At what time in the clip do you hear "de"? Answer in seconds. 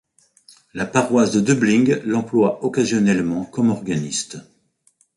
1.31-1.39